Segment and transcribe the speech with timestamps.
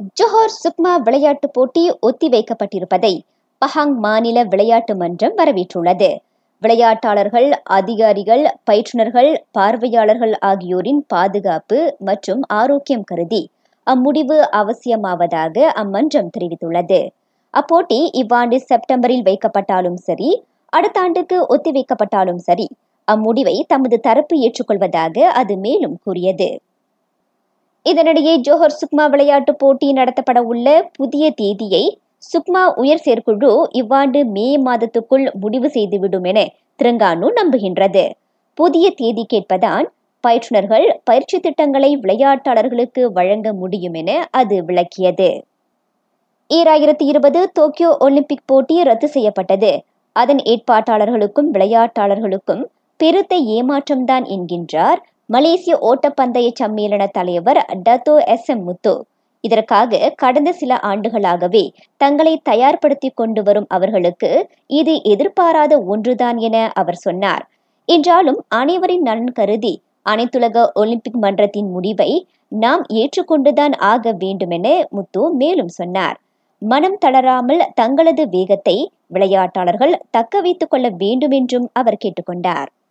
[0.00, 3.12] Johor Sukma விளையாட்டுப் போட்டி ஒத்திவைக்கப்பட்டிருப்பதை
[3.62, 6.08] Pahang மாநில விளையாட்டு மன்றம் வரவேற்றுள்ளது.
[6.62, 13.42] விளையாட்டாளர்கள் அதிகாரிகள் பயிற்றுனர்கள் பார்வையாளர்கள் ஆகியோரின் பாதுகாப்பு மற்றும் ஆரோக்கியம் கருதி
[13.86, 17.00] அம்முடிவு அவசியமாவதாக அம்மன்றம் தெரிவித்துள்ளது.
[17.54, 20.30] அப்போட்டி இவ்வாண்டு செப்டம்பரில் வைக்கப்பட்டாலும் சரி
[20.72, 22.66] அடுத்த ஆண்டுக்கு ஒத்திவைக்கப்பட்டாலும் சரி
[23.08, 26.48] அம்முடிவை தமது தரப்பு ஏற்றுக்கொள்வதாக அது மேலும் கூறியது.
[27.90, 31.84] இதனிடையே ஜோஹர் சுக்மா விளையாட்டுப் போட்டி நடத்தப்பட உள்ள புதிய தேதியை
[32.22, 36.38] சுக்மா உயர் செயற்குழு இவ்வாண்டு மே மாதத்துக்குள் முடிவு செய்துவிடும் என
[36.76, 38.04] திருங்கானு நம்புகின்றது.
[38.58, 39.86] புதிய தேதி கேட்பதான்
[40.24, 45.28] பயிற்றுனர்கள் பயிற்சி திட்டங்களை விளையாட்டாளர்களுக்கு வழங்க முடியும் என அது விளக்கியது.
[46.50, 49.70] ஈராயிரத்தி இருபது டோக்கியோ ஒலிம்பிக் போட்டி ரத்து செய்யப்பட்டது.
[50.16, 52.62] அதன் ஏற்பாட்டாளர்களுக்கும் விளையாட்டாளர்களுக்கும்
[53.00, 55.00] பெருத்த ஏமாற்றம்தான் என்கின்றார்
[55.30, 58.92] மலேசிய ஓட்டப்பந்தய சம்மேளன தலைவர் டத்தோ எஸ் எம் முத்து.
[59.44, 61.62] இதற்காக கடந்த சில ஆண்டுகளாகவே
[62.00, 64.30] தங்களை தயார்படுத்திக் கொண்டு வரும் அவர்களுக்கு
[64.70, 67.44] இது எதிர்பாராத ஒன்றுதான் என அவர் சொன்னார்.
[67.88, 69.74] என்றாலும் அனைவரின் நலன் கருதி
[70.06, 72.10] அனைத்துலக ஒலிம்பிக் மன்றத்தின் முடிவை
[72.56, 76.16] நாம் ஏற்றுக்கொண்டுதான் ஆக வேண்டுமென முத்து மேலும் சொன்னார்.
[76.62, 78.76] மனம் தளராமல் தங்களது வேகத்தை
[79.14, 82.68] விளையாட்டாளர்கள் தக்க வைத்துக் கொள்ள வேண்டும் என்றும் அவர் கேட்டுக்கொண்டார்.